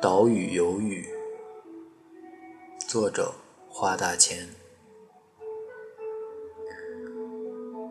[0.00, 1.08] 岛屿有雨，
[2.86, 3.34] 作者
[3.68, 4.48] 花大千。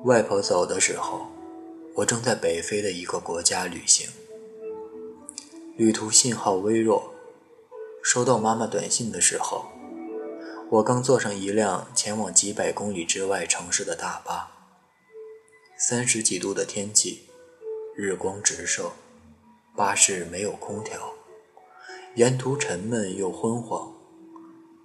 [0.06, 1.28] 外婆走的时候，
[1.96, 4.10] 我正在北非的一个国家旅行，
[5.76, 7.14] 旅途信号微弱。
[8.02, 9.66] 收到妈妈短信的时候，
[10.70, 14.50] 我刚坐上一辆前往几百公里之外城市的大巴。
[15.78, 17.28] 三十几度的天气，
[17.94, 18.94] 日光直射，
[19.76, 21.17] 巴士没有空调。
[22.18, 23.94] 沿途沉闷又昏黄，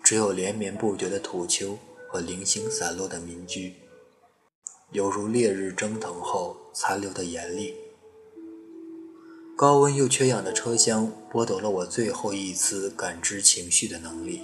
[0.04, 3.72] 只有连绵不绝的土丘和零星散落的民居，
[4.90, 7.74] 犹如烈日蒸腾后残留的盐粒。
[9.56, 14.42] 高温又缺氧的车厢剥夺了我最后一丝感知情绪的能力，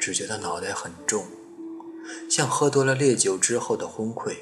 [0.00, 1.26] 只觉得脑袋很重，
[2.30, 4.34] 像喝多了烈酒之后的昏聩，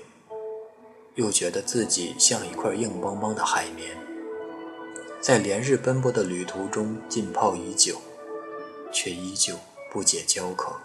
[1.17, 4.04] 又觉得自己像一块硬邦邦的海绵。
[5.25, 7.99] 在连日奔波的旅途中浸泡已久，
[8.93, 9.55] 却依旧
[9.91, 10.77] 不解焦渴。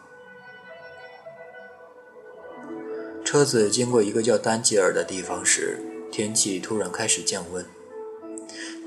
[3.26, 5.80] 车子经过一个叫丹吉尔的地方时，
[6.10, 7.66] 天气突然开始降温。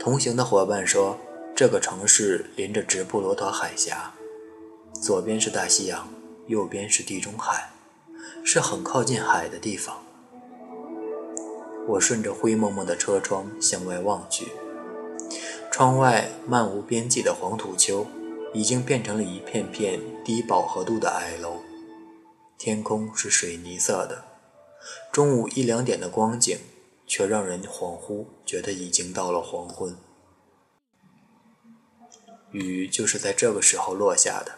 [0.00, 1.18] 同行的伙伴说，
[1.54, 4.14] 这个城市临着直布罗陀海峡，
[5.02, 6.08] 左边是大西洋，
[6.46, 7.72] 右边是地中海，
[8.42, 10.02] 是很靠近海的地方。
[11.86, 14.48] 我顺着灰蒙蒙的车窗向外望去。
[15.72, 18.06] 窗外漫无边际的黄土丘，
[18.52, 21.62] 已经变成了一片片低饱和度的矮楼。
[22.58, 24.22] 天空是水泥色的，
[25.10, 26.58] 中午一两点的光景，
[27.06, 29.96] 却让人恍惚，觉得已经到了黄昏。
[32.50, 34.52] 雨就是在这个时候落下的，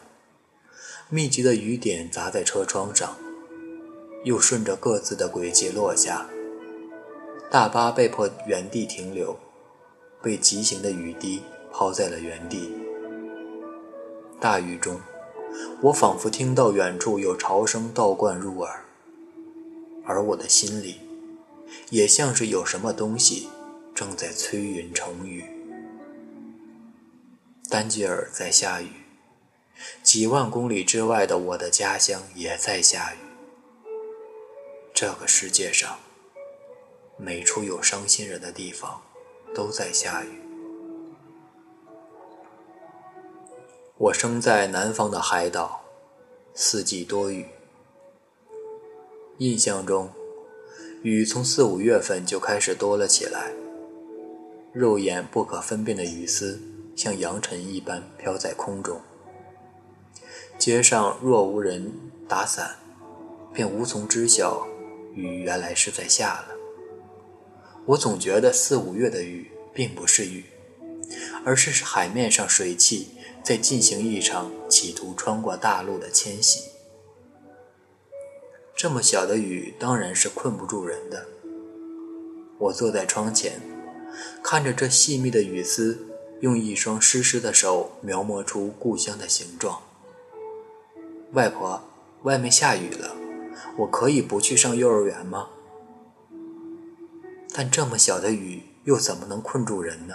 [1.09, 3.17] 密集的雨点砸在车窗上，
[4.25, 6.29] 又顺着各自的轨迹落下。
[7.49, 9.39] 大巴被迫原地停留。
[10.25, 12.73] 被急行的雨滴抛在了原地。
[14.41, 14.99] 大雨中，
[15.83, 18.85] 我仿佛听到远处有潮声倒灌入耳，
[20.07, 21.01] 而我的心里，
[21.91, 23.51] 也像是有什么东西
[23.95, 25.45] 正在催云成雨。
[27.69, 28.89] 丹吉尔在下雨，
[30.03, 33.19] 几万公里之外的我的家乡也在下雨。
[34.95, 35.99] 这个世界上，
[37.19, 39.03] 每处有伤心人的地方。
[39.55, 40.29] 都在下雨。
[43.97, 45.81] 我生在南方的海岛，
[46.53, 47.47] 四季多雨。
[49.39, 50.11] 印象中，
[51.03, 53.53] 雨从四五月份就开始多了起来。
[54.73, 56.61] 肉眼不可分辨的雨丝
[56.97, 59.01] 像扬尘一般飘在空中。
[60.59, 61.93] 街上若无人
[62.29, 62.77] 打伞，
[63.53, 64.67] 便无从知晓
[65.15, 66.54] 雨原来是在下了。
[67.87, 70.45] 我总觉得四五月的雨并不是雨，
[71.45, 73.09] 而是海面上水汽
[73.43, 76.71] 在进行一场企图穿过大陆的迁徙。
[78.75, 81.27] 这么小的雨当然是困不住人的。
[82.59, 83.61] 我坐在窗前，
[84.43, 86.07] 看着这细密的雨丝，
[86.41, 89.83] 用一双湿湿的手描摹出故乡的形状。
[91.33, 91.83] 外婆，
[92.23, 93.15] 外面下雨了，
[93.77, 95.51] 我可以不去上幼儿园吗？
[97.57, 100.15] 但这么小的雨又怎么能困住人呢？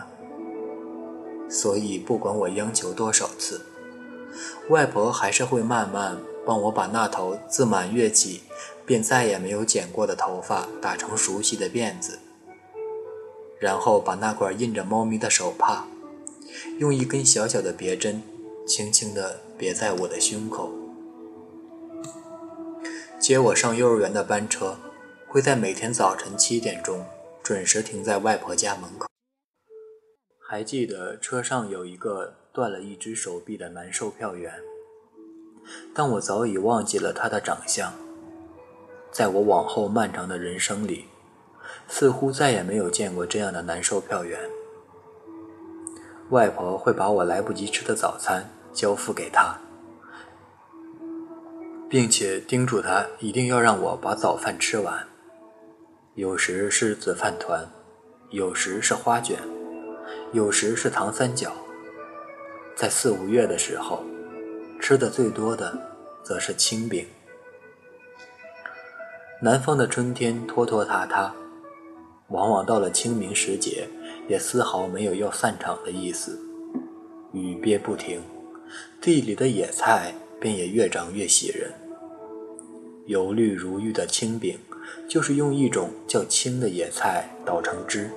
[1.50, 3.62] 所以不管我央求多少次，
[4.68, 8.42] 外婆还是会慢慢帮我把那头自满月起
[8.86, 12.20] 便再也没有剪过的头发打成熟悉的辫子，
[13.58, 15.88] 然后把那块印着猫咪的手帕，
[16.78, 18.22] 用一根小小的别针
[18.68, 20.74] 轻轻地别在我的胸口。
[23.18, 24.78] 接我上幼儿园的班车
[25.28, 27.06] 会在每天早晨七点钟。
[27.50, 29.08] 准时停在外婆家门口。
[30.48, 34.54] 还记得车上有一个断了一只手臂的男售票员，
[35.92, 37.92] 但我早已忘记了他的长相。
[39.12, 41.06] 在我往后漫长的人生里，
[41.88, 44.40] 似乎再也没有见过这样的男售票员。
[46.30, 49.60] 外婆会把我来不及吃的早餐交付给他，
[51.90, 55.08] 并且叮嘱他一定要让我把早饭吃完。
[56.20, 57.66] 有时是紫饭团，
[58.30, 59.40] 有时是花卷，
[60.34, 61.54] 有时是糖三角。
[62.76, 64.04] 在四五月的时候，
[64.82, 65.74] 吃的最多的
[66.22, 67.06] 则是青饼。
[69.42, 71.34] 南方的春天拖拖沓沓，
[72.28, 73.88] 往往到了清明时节，
[74.28, 76.38] 也丝毫没有要散场的意思。
[77.32, 78.22] 雨憋不停，
[79.00, 81.72] 地里的野菜便也越长越喜人。
[83.06, 84.60] 油绿如玉的青饼。
[85.08, 88.12] 就是用一种较青的野菜捣成汁，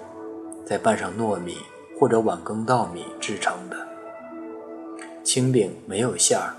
[0.66, 1.58] 再拌上糯米
[1.98, 3.76] 或者晚耕稻米制成的。
[5.24, 6.56] 青饼没有馅儿，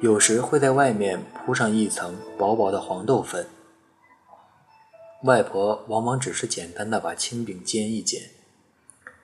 [0.00, 3.46] 有时会在外面铺上一层薄薄的黄豆粉。
[5.24, 8.22] 外婆往往只是简单的把青饼煎一煎，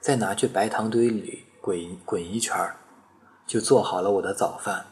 [0.01, 2.77] 再拿去白糖堆里滚滚一圈儿，
[3.47, 4.87] 就做好了我的早饭。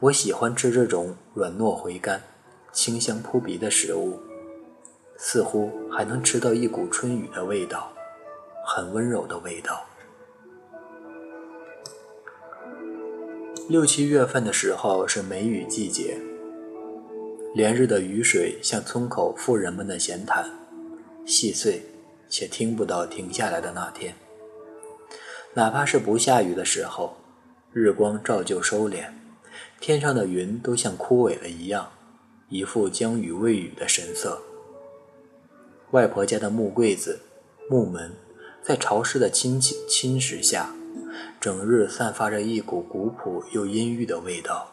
[0.00, 2.22] 我喜欢吃这种软糯回甘、
[2.76, 4.20] 清香扑鼻的食物，
[5.16, 7.90] 似乎还能吃到一股春雨的味道，
[8.66, 9.82] 很温柔的味道。
[13.66, 16.20] 六七月份的时候是梅雨季节。
[17.54, 20.46] 连日的雨水像村口妇人们的闲谈，
[21.24, 21.80] 细碎
[22.28, 24.14] 且听不到停下来的那天。
[25.54, 27.16] 哪怕是不下雨的时候，
[27.72, 29.06] 日光照旧收敛，
[29.80, 31.90] 天上的云都像枯萎了一样，
[32.48, 34.40] 一副将雨未雨的神色。
[35.90, 37.20] 外婆家的木柜子、
[37.68, 38.14] 木门，
[38.62, 40.74] 在潮湿的侵侵蚀下，
[41.40, 44.72] 整日散发着一股古朴又阴郁的味道。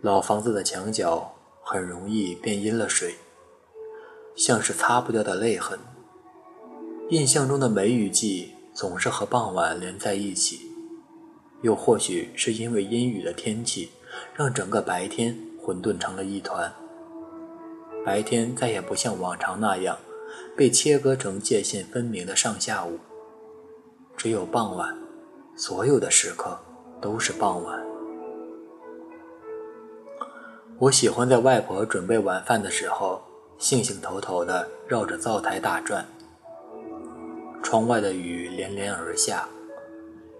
[0.00, 3.16] 老房子的墙角很容易便阴了水，
[4.36, 5.78] 像是擦不掉的泪痕。
[7.10, 10.70] 印象中的梅雨季总是和傍晚连在一起，
[11.62, 13.90] 又或许是因为阴雨的天气，
[14.34, 15.38] 让整个白天
[15.68, 16.72] 混沌成了一团。
[18.02, 19.98] 白天再也不像往常那样
[20.56, 22.98] 被切割成界限分明的上下午，
[24.16, 24.96] 只有傍晚，
[25.54, 26.58] 所有的时刻
[27.02, 27.84] 都是傍晚。
[30.78, 33.20] 我喜欢在外婆准备晚饭的时候，
[33.58, 36.02] 兴兴头头地绕着灶台打转。
[37.62, 39.46] 窗外的雨连连而下，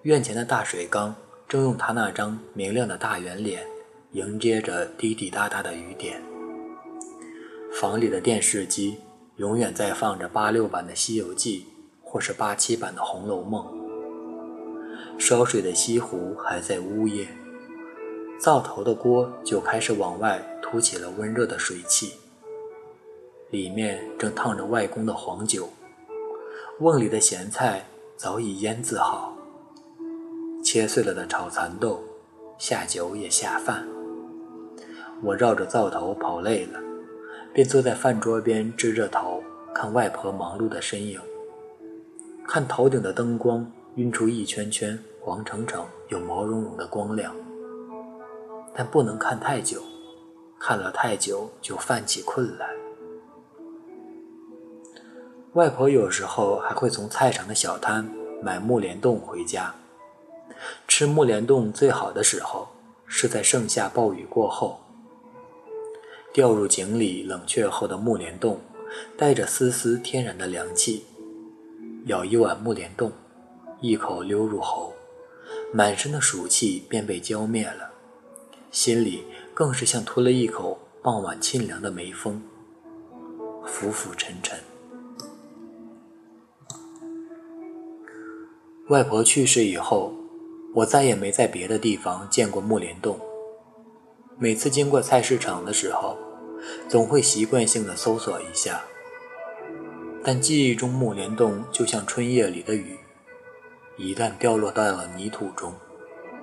[0.04, 1.14] 院前的大水缸
[1.46, 3.66] 正用它那张明亮的大圆脸
[4.12, 6.22] 迎接着滴滴答答的雨点。
[7.72, 8.96] 房里的电视机
[9.36, 11.60] 永远在放着八六版的《西游记》，
[12.02, 13.64] 或是八七版的《红楼梦》。
[15.20, 17.28] 烧水的西湖还在呜咽。
[18.40, 22.14] 灶头的锅就开始往外吐起了温热的水汽，
[23.50, 25.68] 里面正烫着外公的黄酒，
[26.80, 27.84] 瓮里的咸菜
[28.16, 29.36] 早已腌制好，
[30.64, 32.02] 切碎了的炒蚕豆，
[32.58, 33.86] 下酒也下饭。
[35.22, 36.78] 我绕着灶头跑累了，
[37.52, 39.42] 便坐在饭桌边支着头
[39.74, 41.20] 看外婆忙碌的身影，
[42.46, 47.34] 看头顶的灯光晕出一圈圈黄澄澄又毛茸茸的光亮。
[48.74, 49.82] 但不能看太久，
[50.60, 52.70] 看了太久就泛起困来。
[55.54, 58.08] 外婆有时候还会从菜场的小摊
[58.40, 59.74] 买木莲冻回家。
[60.86, 62.68] 吃木莲冻最好的时候
[63.06, 64.78] 是在盛夏暴雨过后，
[66.38, 68.60] 掉入井里冷却后的木莲冻，
[69.16, 71.02] 带着丝丝天然的凉气。
[72.06, 73.10] 舀一碗木莲冻，
[73.80, 74.92] 一口溜入喉，
[75.72, 77.90] 满身的暑气便被浇灭了。
[78.70, 82.40] 心里更是像吞了一口傍晚沁凉的梅风，
[83.66, 84.56] 浮浮沉沉。
[88.90, 90.12] 外婆去世以后，
[90.72, 93.18] 我再也没在别的地方见过木莲洞。
[94.38, 96.16] 每次经过菜市场的时候，
[96.88, 98.84] 总会习惯性的搜索一下。
[100.24, 102.98] 但记忆中木莲洞就像春夜里的雨，
[103.96, 105.72] 一旦掉落到了泥土中，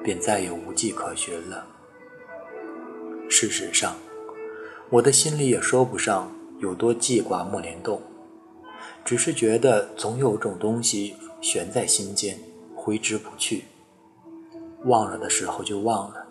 [0.04, 1.68] 便再也无迹可寻了。
[3.30, 3.96] 事实上，
[4.90, 8.02] 我的心里也说不上有多记挂木莲洞，
[9.04, 12.40] 只是觉得总有种东西悬在心间，
[12.76, 13.66] 挥之不去。
[14.86, 16.28] 忘了的时候就忘了，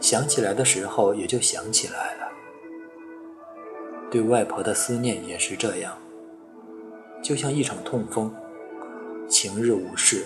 [0.00, 2.32] 想起来的时候也就想起来了。
[4.14, 5.98] 对外婆的思念也是这样，
[7.20, 8.32] 就像一场痛风，
[9.28, 10.24] 晴日无事，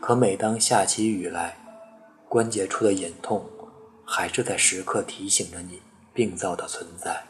[0.00, 1.58] 可每当下起雨来，
[2.30, 3.44] 关节处的隐痛。
[4.04, 5.82] 还是在时刻提醒着你
[6.14, 7.24] 病灶的存在。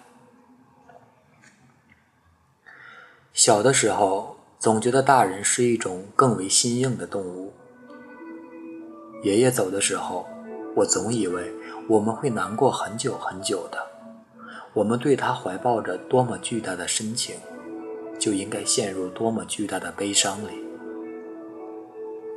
[3.33, 7.53] 小的时候，总觉得大人是一种更为心硬的动物。
[9.25, 10.25] 爷爷走的时候，
[10.77, 11.53] 我总以为
[11.89, 13.92] 我们会难过很久很久的。
[14.75, 17.37] 我们对他怀抱着多么巨大的深情，
[18.19, 20.65] 就应该陷入多么巨大的悲伤里。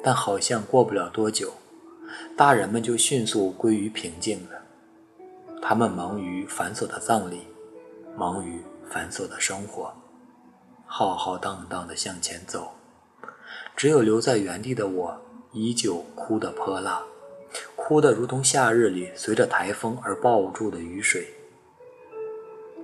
[0.03, 1.53] 但好像过不了多久。
[2.37, 4.61] 大人们就迅速归于平静了。
[5.61, 7.41] 他们忙于繁琐的葬礼，
[8.15, 9.91] 忙于繁琐的生活，
[10.85, 12.71] 浩浩荡荡地向前走。
[13.75, 17.01] 只有留在原地的我，依旧哭得泼辣，
[17.75, 21.27] 哭得如同夏日里随着台风而抱住的雨水。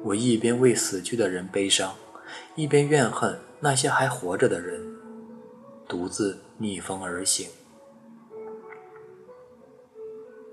[0.04, 1.94] 我一边为死去的人悲伤，
[2.56, 4.82] 一边怨恨那些还活着的人，
[5.88, 7.48] 独自逆风而行。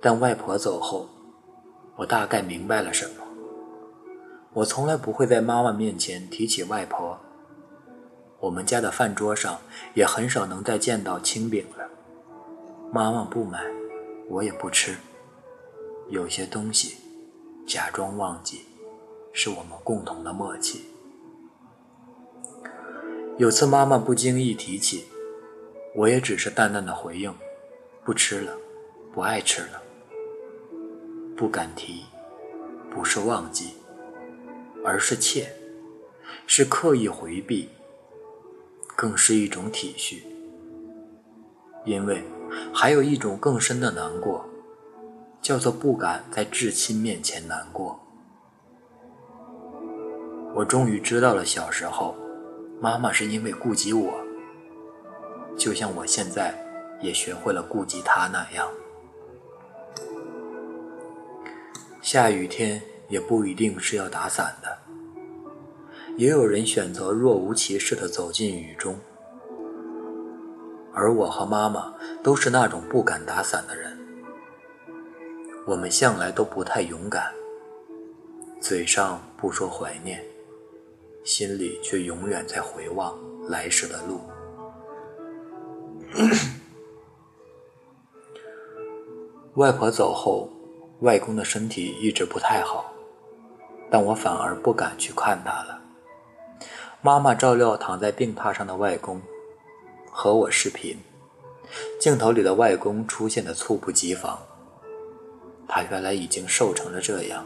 [0.00, 1.09] 但外婆走后，
[1.97, 3.25] 我大概明白了什么。
[4.52, 7.19] 我从来不会在妈妈面前提起外婆。
[8.40, 9.59] 我们家的饭桌上
[9.95, 11.88] 也很少能再见到青饼了。
[12.93, 13.64] 妈妈不买，
[14.28, 14.97] 我也不吃。
[16.11, 16.97] 有些东西，
[17.67, 18.64] 假装忘记，
[19.40, 20.87] 是我们共同的默契。
[23.37, 25.04] 有次妈妈不经意提起，
[25.95, 27.33] 我也只是淡淡的回应
[28.04, 28.52] ：“不吃了，
[29.14, 29.80] 不爱吃了。”
[31.38, 32.02] 不敢提，
[32.90, 33.75] 不是忘记，
[34.85, 35.49] 而是怯，
[36.45, 37.68] 是刻意回避。
[38.97, 40.25] 更是一种体恤，
[41.85, 42.25] 因为
[42.75, 44.45] 还有一种更深的难过，
[45.40, 48.00] 叫做不敢在至亲面前难过。
[50.59, 52.17] 我终于知道了，小时候，
[52.81, 54.12] 妈妈是因为顾及我，
[55.57, 56.53] 就像我现在
[57.00, 58.69] 也学会了顾及她那样。
[62.03, 64.77] 下雨天也不一定是要打伞的。
[66.17, 68.99] 也有人选择若无其事地走进雨中，
[70.93, 73.97] 而我和妈妈都是那种不敢打伞的人。
[75.69, 77.33] 我们向来都不太勇敢，
[78.61, 80.21] 嘴上不说怀念，
[81.28, 83.14] 心里却永远在回望
[83.50, 84.18] 来时的路。
[89.56, 90.49] 外婆走后，
[91.00, 92.90] 外公的身体一直不太好，
[93.90, 95.78] 但我反而不敢去看他了。
[97.02, 99.20] 妈妈照料躺在病榻上的外公，
[100.11, 100.97] 和我视频。
[102.00, 104.38] 镜头里的外公出现的猝不及防。
[105.68, 107.44] 他原来已经瘦成了这样，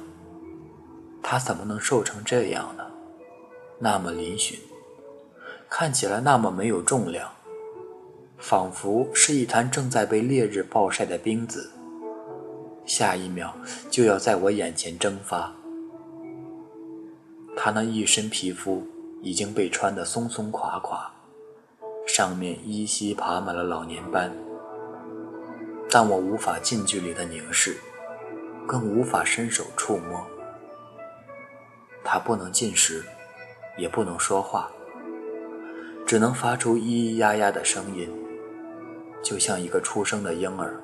[1.20, 2.81] 他怎么能瘦成这样呢？
[3.84, 4.60] 那么嶙峋，
[5.68, 7.28] 看起来那么没有重量，
[8.38, 11.72] 仿佛是一滩正在被烈日暴晒的冰子，
[12.86, 13.52] 下一秒
[13.90, 15.52] 就要在我眼前蒸发。
[17.56, 18.86] 他那一身皮肤。
[19.24, 21.08] 已经被穿得松松垮垮，
[22.08, 24.32] 上面依稀爬满了老年斑，
[25.88, 27.76] 但我无法近距离的凝视，
[28.66, 30.26] 更无法伸手触摸。
[32.02, 33.04] 他不能进食，
[33.82, 34.70] 也不能说话，
[36.06, 38.08] 只能发出咿咿呀呀的声音，
[39.24, 40.80] 就像一个出生的婴儿。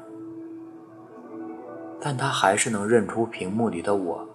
[2.00, 4.28] 但他还是能认出屏幕里的我。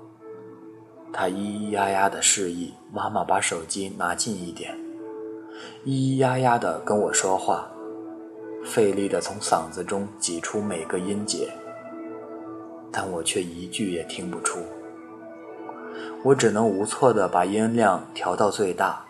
[1.12, 4.74] 他咿咿呀呀的示意妈妈把手机拿近一点，
[5.84, 7.70] 咿咿呀呀的跟我说话，
[8.64, 11.52] 费力的从嗓子中挤出每个音节，
[12.94, 14.60] 但我却一句也听不出。
[16.24, 19.06] 我只能无措的把音量调到最大，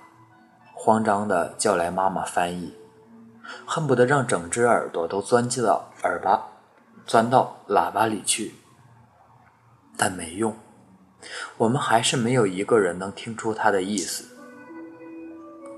[0.73, 2.73] 慌张的叫来妈妈翻译，
[3.67, 6.41] 恨不得让整只耳朵都钻进到耳巴，
[7.05, 8.55] 钻到喇叭里去，
[9.95, 10.55] 但没用。
[11.57, 14.25] 我们还是没有一个人能听出他的意思。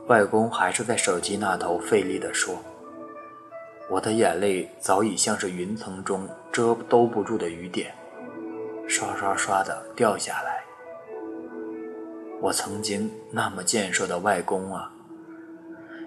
[0.08, 2.56] 外公还是在手机那头费力地说
[3.92, 7.94] ：“我的眼泪早已像是云层中遮兜不住的雨点，
[8.88, 10.55] 刷刷刷地掉下来。
[12.46, 14.92] 我曾经那么健硕的外公啊，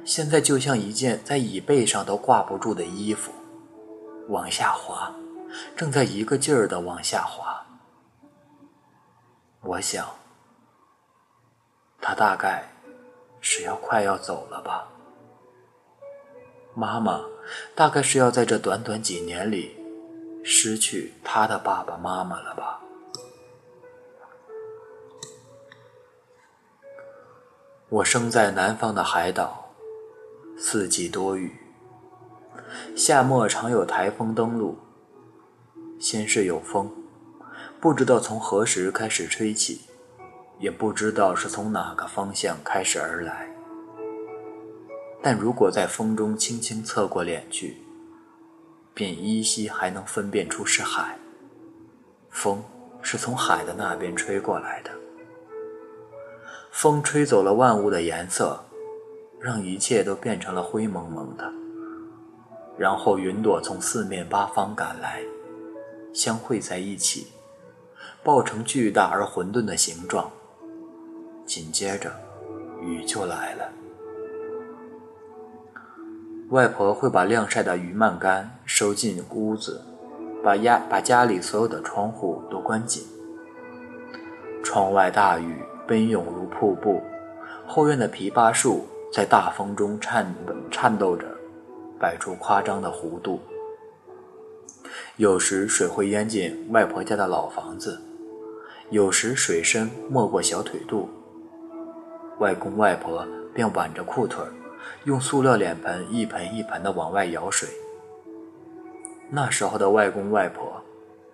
[0.04, 3.32] 现在就像一件在椅背上都挂不住的衣服，
[4.28, 5.12] 往下滑，
[5.74, 7.66] 正在一个劲儿地往下滑。”
[9.62, 10.06] 我想，
[12.00, 12.70] 他大概
[13.40, 14.86] 是要快要走了吧。
[16.72, 17.20] 妈妈
[17.74, 19.76] 大概是要在这短短几年里
[20.44, 22.80] 失去他的爸爸妈妈了吧。
[27.90, 29.70] 我生在南方的海岛，
[30.58, 31.56] 四季多雨，
[32.94, 34.76] 夏末常有台风登陆，
[35.98, 36.92] 先是有风。
[37.80, 39.80] 不知道从何时开始吹起，
[40.58, 43.48] 也不知道是从哪个方向开始而来。
[45.22, 47.78] 但如果在风中轻轻侧过脸去，
[48.92, 51.18] 便依稀还能分辨出是海。
[52.28, 52.62] 风
[53.00, 54.90] 是从海的那边吹过来的。
[56.80, 58.56] 风吹走了万物的颜色，
[59.40, 61.52] 让一切都变成了灰蒙蒙的。
[62.78, 65.20] 然后云朵从四面八方赶来，
[66.14, 67.32] 相会在一起。
[68.22, 70.30] 抱成巨大而混沌的形状，
[71.44, 72.12] 紧接着
[72.80, 73.68] 雨就来了。
[76.50, 79.82] 外婆会把晾晒的鱼鳗干收进屋子，
[80.44, 83.04] 把家把家里所有的窗户都关紧。
[84.62, 87.00] 窗外大雨奔涌如瀑布，
[87.66, 90.34] 后院的枇杷树在大风中颤
[90.70, 91.24] 颤抖着，
[91.98, 93.40] 摆出夸张的弧度。
[95.16, 97.98] 有时水会淹进外婆家的老房子，
[98.90, 101.08] 有时水深没过小腿肚，
[102.38, 104.44] 外公外婆便挽着裤腿，
[105.04, 107.66] 用塑料脸盆一盆一盆的往外舀水。
[109.30, 110.82] 那时候的外公外婆，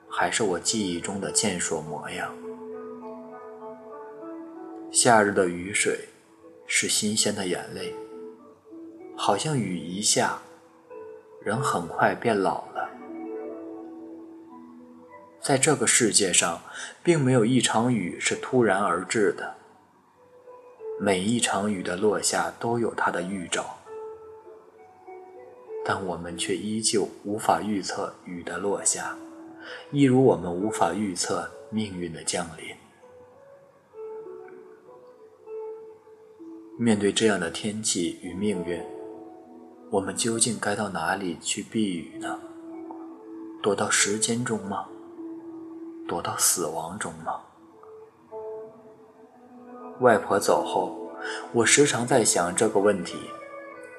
[0.09, 2.33] 还是我记忆中的健硕模样。
[4.95, 6.09] 夏日的雨水，
[6.69, 7.93] 是新鲜的眼泪，
[9.17, 10.41] 好像雨一下，
[11.43, 12.89] 人很快变老了。
[15.41, 16.63] 在这个世界上，
[17.03, 19.57] 并没有一场雨是突然而至的，
[21.01, 23.77] 每一场雨的落下都有它的预兆。
[25.85, 29.19] 但我们却依旧无法预测雨的落下，
[29.91, 32.84] 一如我们无法预测命运的降临。
[36.77, 38.83] 面对这样的天气与命运，
[39.91, 42.37] 我们究竟该到哪里去避雨呢？
[43.63, 44.87] 躲到时间中吗？
[46.09, 47.41] 躲到死亡中吗？
[50.01, 51.13] 外婆走后，
[51.53, 53.19] 我时常在想这个问题。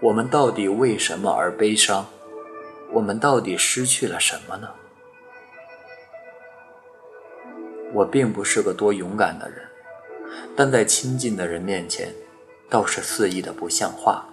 [0.01, 2.05] 我们到底为什么而悲伤？
[2.91, 4.67] 我们到底失去了什么呢？
[7.93, 9.65] 我并不是个多勇敢的人，
[10.57, 12.13] 但在亲近的人面前，
[12.69, 14.25] 倒是肆意的不像话。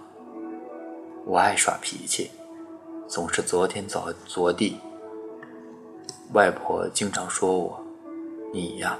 [1.25, 2.31] 我爱耍脾气，
[3.07, 4.79] 总是昨天早昨地。
[6.33, 7.79] 外婆经常说我
[8.51, 8.97] ：“你呀，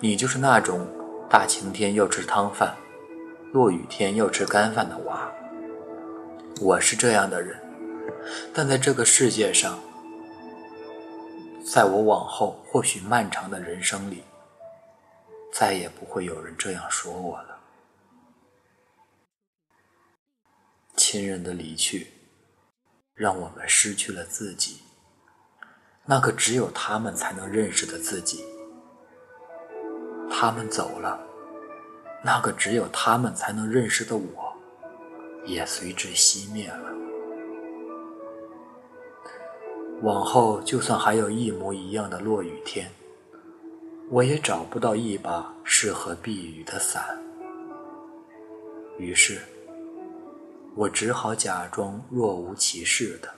[0.00, 0.86] 你就是那种
[1.28, 2.74] 大晴天要吃汤饭，
[3.52, 5.30] 落雨天要吃干饭的娃。”
[6.62, 7.60] 我是这样的人，
[8.54, 9.80] 但在这个世界上，
[11.64, 14.22] 在我往后或许漫长的人生里，
[15.52, 17.53] 再也不会有人这样说我了。
[21.06, 22.06] 亲人的离去，
[23.14, 24.78] 让我们失去了自己，
[26.06, 28.42] 那个只有他们才能认识的自己。
[30.30, 31.20] 他们走了，
[32.24, 34.56] 那个只有他们才能认识的我。
[35.44, 36.90] 也随之熄灭了。
[40.00, 42.90] 往后，就算还有一模一样的落雨天，
[44.08, 47.22] 我也找不到一把适合避雨的伞。
[48.96, 49.38] 于是，
[50.76, 53.32] 我只好假装若无其事的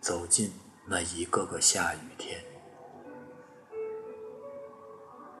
[0.00, 0.52] 走进
[0.86, 2.43] 那一个个下雨天。